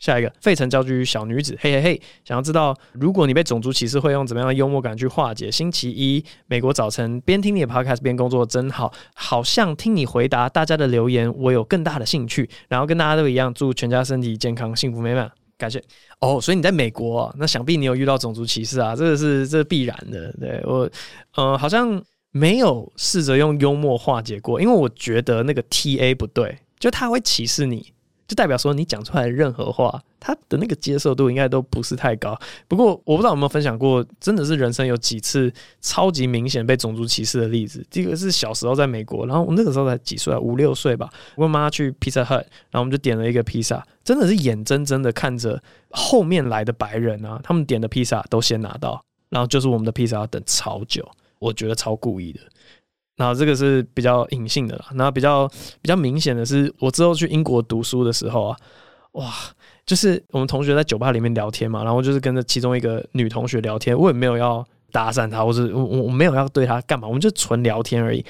[0.01, 5.51] 下一个费城郊区小女子，嘿嘿嘿，想要知道如果你被种族歧视，会用怎么样的幽默感去化解？
[5.51, 12.51] 星期一美国早晨边听你的 podcast 边工作真好，好像听你回答大家的留言，我有更大的兴趣。
[12.69, 15.31] 然后跟大家都一样，祝全家身体健康，幸福美满。
[15.57, 15.83] 感谢
[16.21, 20.31] 哦，所以你在美国，那想必你有遇到种族歧视啊，这个是这是必然的。
[20.41, 20.91] 对我，
[21.37, 22.03] 呃，好像。
[22.37, 27.93] 没有试着用幽默化解过，因为我觉得那个 TA 不对，就他会歧视你，
[28.27, 32.37] 就代表说你讲出来的任何话，他的那个接受度应该都不是太高。
[32.67, 37.87] 不过我不知道有没有分享过，真的是人生有几次超级明显被种族歧视的例子。
[37.89, 51.09] 第一个是小时候在美国，然后我那个时候才几岁啊，五六岁吧，我妈去 Pizza Hut，然后我们就点了一个披萨，真的是眼睁睁的看着后面来的白人啊，他们点的披萨都先拿到，然后就是我们的披萨要等超久。
[51.39, 52.41] 我觉得超故意的，
[53.17, 54.87] 然后这个是比较隐性的啦。
[54.95, 55.47] 然后比较
[55.81, 58.57] 比较明显的是，我之后去英国读书的时候啊，
[59.13, 59.33] 哇，
[59.87, 68.25] 就是我们同学在酒吧里面聊天嘛，然后就是跟着其中一个女同学聊天，我也没有要搭讪她，或者我我没有要对她干嘛，我们就纯聊天而已。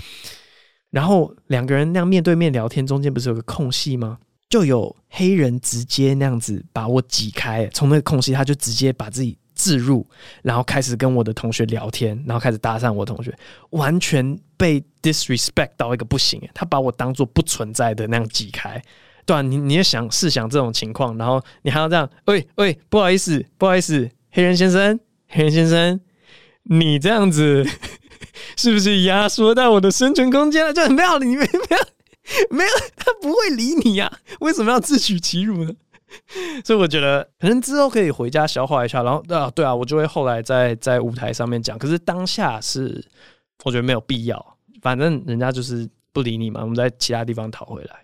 [0.90, 4.18] 然后两个人那样面对面聊天，中间不是有个空隙吗？
[4.48, 9.38] 就有黑人直接那样子把我挤开，从那个空隙他就直接把自己。
[9.64, 10.06] 置入，
[10.42, 13.34] 然后开始跟我的同学聊天，然后开始搭讪我同学，
[13.70, 16.38] 完全被 disrespect 到一个不行。
[16.52, 18.82] 他把我当做不存在的那样挤开。
[19.24, 25.98] 对啊，你你也想试想这种情况，然后你还要这样，喂喂，不好意思，不好意思，黑人先生，黑人先生，
[26.64, 27.66] 你这样子
[28.56, 30.74] 是不是压缩到我的生存空间了？
[30.74, 31.60] 就很没有你，没有
[32.50, 35.72] 没有，他不会理你呀、啊，为什么要自取其辱呢？
[36.64, 41.78] 所以我觉得可能之后可以回家消化一下，然后啊，对啊，我就会后来在在舞台上面讲。
[41.78, 43.04] 可是当下是
[43.64, 47.96] 我觉得没有必要，反正人家就是不理你嘛，我们在其他地方讨回来。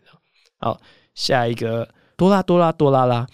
[0.59, 0.81] 好。
[1.12, 3.27] 下一个多拉多拉多拉拉，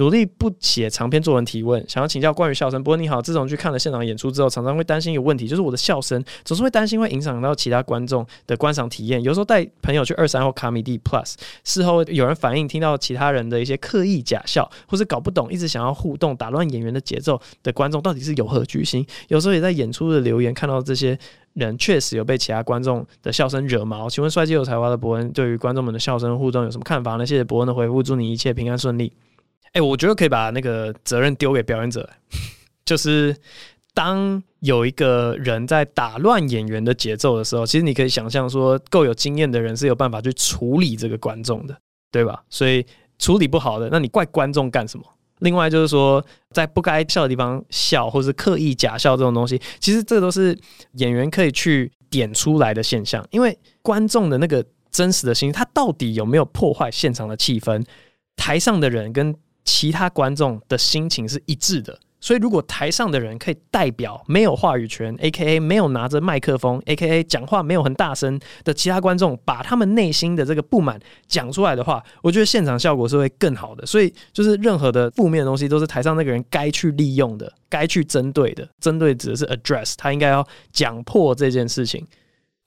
[0.00, 2.82] 努力不写长篇作文提问，想要请教关于笑声。
[2.82, 9.22] 不过你好，自从去看了现场演出之后，常常会担心有问题，就是我的笑声总是会担心会影响到其他观众的观赏体验。
[9.22, 11.34] 有时候带朋友去二三或卡米蒂 Plus，
[11.64, 19.06] 事后有人反映听到其他人的一些刻意假笑，或是搞不懂，一直想要互动打乱演员的节奏的观众到底是有何居心。
[19.28, 21.18] 有时候也在演出的留言看到这些。
[21.54, 24.08] 人确实有被其他观众的笑声惹毛。
[24.08, 27.26] 请问帅气有才华的博恩对于观众们的笑声互动有什么看法呢？
[27.26, 29.12] 谢谢博恩的回复，祝你一切平安顺利。
[29.72, 32.08] 哎、我觉得可以把那个责任丢给表演者，
[32.84, 33.36] 就是
[33.94, 41.76] 当有一个人在打乱演员的节奏的时候，其实你可以想象说，够有经验的人是有办法去处理这个观众的，
[42.10, 42.42] 对吧？
[42.50, 42.84] 所以
[43.18, 45.04] 处理不好的，那你怪观众干什么？
[45.38, 50.58] 另外就是说，在不该笑的地方笑，或是刻意假笑这种东西，其实这都是
[50.94, 53.26] 演员可以去点出来的现象。
[53.30, 57.82] 因为观众的那个真实的心，他到底有没有破坏现场的气氛？
[58.36, 59.34] 台上的人跟
[59.70, 61.96] 其他观众的心情是一致的。
[62.20, 65.60] 所以，如果台上的人可以代表没有话语权，A.K.A.
[65.60, 67.22] 没有拿着麦克风，A.K.A.
[67.24, 73.86] 讲话没有很大声的其他观众，把他们内心的这个不满讲出来的话，我觉得现场效果是会更好的。
[73.86, 78.68] 所以，就是任何的负面的东西，都是台上那个人该去利用的，该去针对的。
[78.80, 82.04] 针对指的是 address，他应该要讲破这件事情。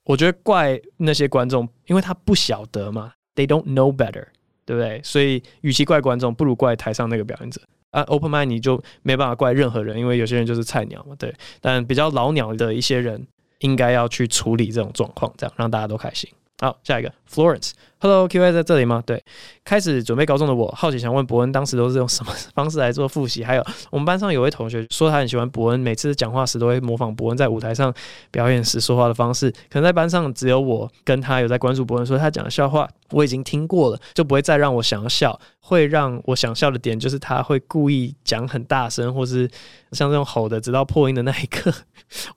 [0.05, 4.25] 我觉得怪那些观众，因为他不晓得嘛，they don't know better，
[4.65, 5.01] 对不对？
[5.03, 7.61] 所以，与其怪观众，不如怪台上那个表演者。
[7.91, 11.33] 啊，open mind 你就没办法怪任何人，因为有些人就是菜鸟嘛，对。
[11.61, 13.27] 但比较老鸟的一些人，
[13.59, 16.27] 应该要去处理这种状况，这样让大家都开心。
[16.59, 19.03] 好，下一个 Florence，Hello，QY 在这里吗？
[19.05, 19.21] 对，
[19.65, 23.43] 开始准备高中的我，好奇想问伯恩，当时都是用什么方式来做复习？
[23.43, 27.93] 还有，我们班上有位同学说他很喜欢伯恩，每次讲话时都会模仿伯恩在舞台上
[28.31, 29.51] 表演时说话的方式。
[29.69, 35.37] 可能在班上只有我跟他有在关注伯恩，说他讲的笑话我已经听过了，就不会再让我想要笑。
[35.59, 39.49] 会让我想笑的点就是他会故意讲很大声，或是
[39.93, 41.73] 像这种吼的直到破音的那一刻。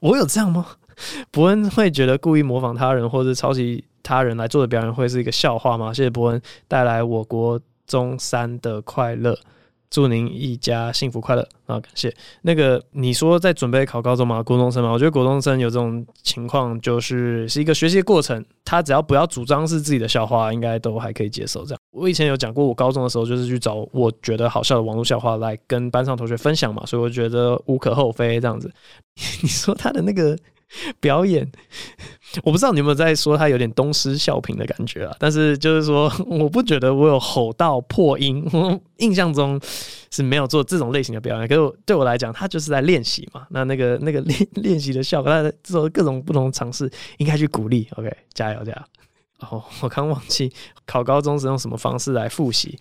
[0.01, 0.67] 我有这样吗？
[1.31, 5.93] 伯恩会觉得故意模仿他人或者抄袭他人来做的表演会是一个笑话吗？
[5.93, 9.37] 谢谢博恩带来我国中三的快乐，
[9.91, 11.81] 祝您一家幸福快乐啊！
[11.81, 12.15] 感谢。
[12.43, 14.41] 那个你说在准备考高中吗？
[14.45, 14.93] 国中生吗？
[14.93, 18.45] 我觉得国中生有这种情况，就是是一个学习过程。
[18.65, 21.65] 他只要不要主张是自己的笑话，应该都还可以接受。
[21.65, 28.39] 这样，我以前有讲过，我高中的时候就是去找我觉得好笑的网络笑话来跟班上同学分享嘛，所以我觉得无可厚非。
[28.41, 28.73] 这样子，
[29.43, 30.39] 你说他的那个。
[31.01, 31.51] 表演，
[32.43, 35.15] 我不知道你有没有在说他有点东施效颦的感觉啊？
[35.19, 39.61] 但是就是说， 我不觉得我有吼到破音，我印象中
[40.11, 41.49] 是没有做这种类型的表演。
[41.49, 43.47] 可是对我来讲，他就是在练习嘛。
[43.51, 47.89] 那那个那个练练习的效果，他做各种不同尝试，应该去鼓励。
[47.97, 48.79] OK，加油加油！
[49.49, 50.53] 哦，我刚忘记
[50.85, 52.79] 考高中是用什么方式来复习，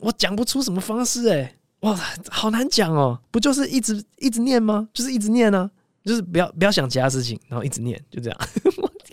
[0.00, 1.94] 我讲不出什么方式哎、哇，
[2.30, 3.20] 好难讲哦。
[3.30, 4.88] 不就是一直一直念吗？
[4.94, 5.70] 就是一直念、啊。
[6.06, 8.38] 就是不要不要想其他事情，然后一直念，就这样，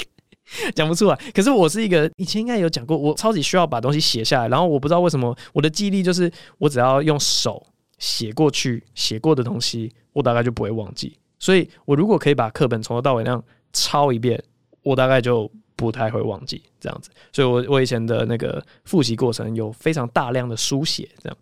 [0.76, 1.20] 讲不出来。
[1.34, 7.66] 可是我是一个以前应该有讲过，我超级需要把东西写下来，然后我不知道为什么我的记忆力就是我只要用手
[7.98, 11.18] 写过去写过的东西，我大概就不会忘记。
[11.40, 14.42] 所以我如果可以把课本从头到尾那样抄一遍，
[14.84, 17.10] 我大概就不太会忘记这样子。
[17.32, 21.38] 所以我我以前的那个复习过程有非常大量的书写这样。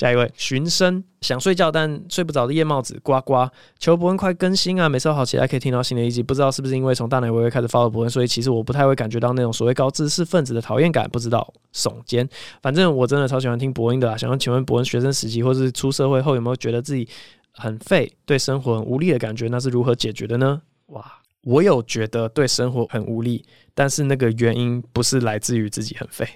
[0.00, 3.46] 下一位，寻声想睡觉但睡不着的夜帽子呱呱，
[3.78, 4.88] 求博恩快更新啊！
[4.88, 11.06] 每次都好期待可以听到新的一集，不知道是不是因为从大奶微微开始 follow 博恩，所以其实我不太会感觉到那种所谓高知识分子的讨厌感。
[11.10, 12.26] 不知道耸肩，
[12.62, 14.16] 反正我真的超喜欢听博恩的啦。
[14.16, 17.06] 想要请问博恩，学生时期或是出社会后有没有觉得自己
[17.52, 19.48] 很废，对生活很无力的感觉？
[19.48, 20.62] 那是如何解决的呢？
[20.86, 21.04] 哇，
[21.42, 26.26] 我有觉得对生活很无力，但是那个原因不是来自于自己很废，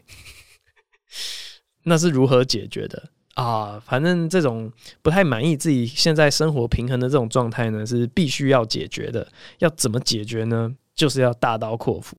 [1.84, 3.04] 那是如何解决的？
[3.34, 4.70] 啊，反正这种
[5.02, 9.26] 不太满意自己现在生活平衡的这种状态呢，是必须要解决的。
[9.58, 10.72] 要怎么解决呢？
[10.94, 12.16] 就是要大刀阔斧。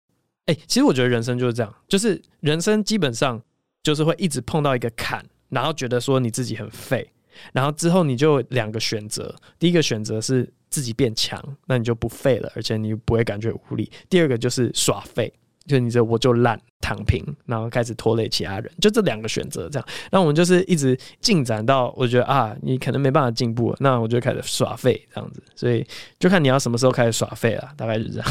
[0.48, 3.42] 哎，其实我觉得人生就是这样，就是人生基本上
[3.82, 7.10] 就是会一直碰到一个坎，然后觉得说你自己很废，
[7.54, 13.90] 然后之后你就两个选择，第一个选择是自己变强，那你就不废了，而且你不会感觉无力。
[14.10, 15.34] 第二个就是耍废。
[15.68, 19.88] 就你这我就烂躺平，然后开始拖累其他人，就这两个选择这样。
[20.12, 25.42] 那我们就是一直进展到我觉得啊，你可能没办法进步，那我就开始耍废这样子。
[25.56, 25.86] 所以
[26.20, 28.30] 就看你要什么时候开始耍废了，大概就是这样。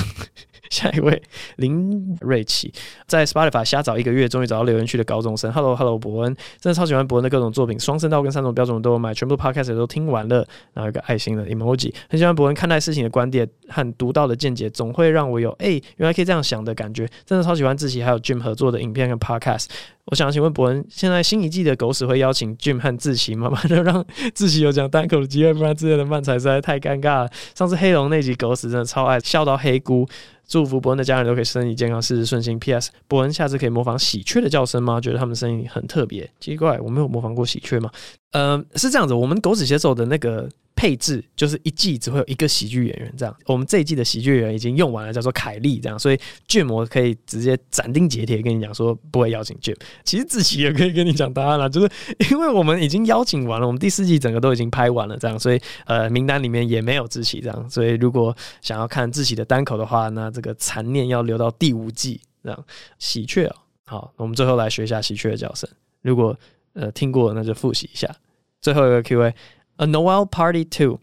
[0.75, 1.23] 下一位
[1.57, 2.73] 林瑞奇
[3.07, 5.53] 在 Spotify 瞎找一个月，终于找到留言区的高中生。
[5.53, 10.45] Hello Hello，博恩真的超喜欢博恩的各种作品，双声道跟三种标准都有买，全部 Podcast 都听完了。
[10.73, 17.09] 然后一个爱心的 emoji，很喜欢博恩看待事情的观点和独到的见解，总会让我有哎、原来可以这样想的感觉。
[17.25, 19.67] 真的超喜欢志祺还有 Jim 合作的影片跟 Podcast。
[20.07, 23.49] 我想请问博恩，现在新一季的狗屎会邀请 Jim 和志祺吗？
[23.49, 24.05] 慢慢的让
[24.35, 27.31] 志祺有讲单口的机会，不然之前的漫才实在太尴尬了。
[27.55, 30.07] 上次黑龙那集狗屎真的超爱笑到黑姑。
[30.47, 32.59] 祝福伯恩的家人都可以身体健康，事事顺心。
[32.59, 32.91] P.S.
[33.09, 35.01] 伯恩下次可以模仿喜鹊的叫声吗？
[35.01, 36.31] 觉得他们声音很特别。
[36.41, 37.91] 奇怪，我没有模仿过喜鹊吗？
[38.33, 43.35] 呃，是这样子，我们狗屎写手的那个配置就是一季只会有一个喜剧演员这样。
[43.47, 46.19] 我们这一季的喜剧演员已经用完了，叫做凯莉这样，所以
[46.49, 49.75] Jim 我可以直接斩钉截铁跟你讲说不会邀请卷。
[50.05, 51.91] 其实志祺也可以跟你讲答案了，就是
[52.31, 57.71] 因为我们已经邀请完了，我们第四季整个都已经拍完了这样，所以呃名单里面也没有志祺这样。
[57.71, 62.65] 所以如果想要看志祺的单口的话，那这个残念要留到第五季这样。
[62.99, 65.71] 喜鹊哦，好，我们最后来学一下喜鹊的叫声。
[66.03, 66.37] 如果
[66.73, 68.13] 呃听过那就复习一下。
[68.61, 69.35] 最后一个 Q&A
[69.79, 71.01] A Noel Party 2.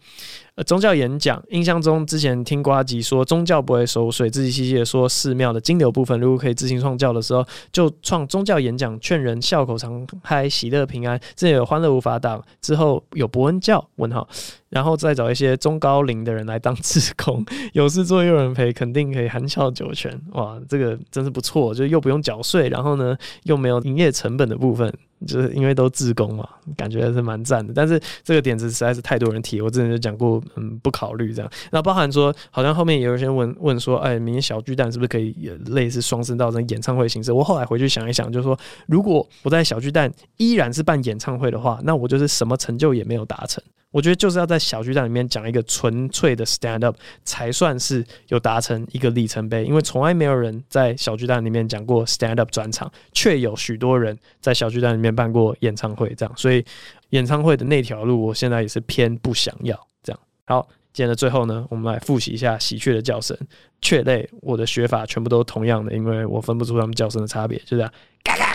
[0.54, 1.42] 呃，宗教演讲。
[1.48, 7.42] 印象中之前听呱吉说宗教不会收税，自己细细的说寺庙的金流部分，如果可以自行创教的时候，
[7.72, 11.18] 就创宗教演讲，劝人笑口常开，喜乐平安。
[11.34, 14.28] 之前有欢乐无法挡，之后有伯恩教问号，
[14.68, 17.42] 然后再找一些中高龄的人来当志工，
[17.72, 20.20] 有事做又有人陪，肯定可以含笑九泉。
[20.32, 24.92] 哇，这个真是不错，就又不用缴税，然后呢又没有营业成本的部分。
[25.24, 26.44] 就是因为都自工嘛，
[26.76, 27.72] 感觉还是蛮赞的。
[27.72, 31.50] 但是这个点子实在是太多人提，我之前就讲过，嗯，不考虑这样。
[31.70, 35.34] 那包含说，好像后面也有些问问说，哎，明天小巨蛋是不是可以
[35.66, 37.32] 类似双声道这演唱会形式？
[37.32, 43.62] 我后来回去想一想，就是说，如果我在小巨蛋依然是办演唱会的话，那我就是什么成就也没有达成。
[43.90, 49.66] 我觉得就是要在小巨蛋里面讲一个纯粹的 stand up，才算是有达成一个里程碑。
[49.66, 56.34] 因为从来没有人在小巨蛋里面讲过 stand up 专场，却有许多人在小巨蛋里面办过演唱会，这样。
[56.38, 56.64] 所以
[57.10, 60.18] 演唱会的那条路，我现在也是偏不想要这样。
[60.46, 63.36] 好，今天的最后呢，我们来复习一下喜鹊的叫声。
[63.80, 67.92] 雀类，我的学法全部都同样的，因为我分不出它们叫声的差别，就这样。
[68.22, 68.54] 嘎嘎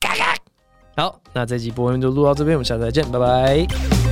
[0.00, 0.34] 嘎嘎。
[0.96, 4.05] 好，那这集播音就录到这边，我们下次再见，拜拜。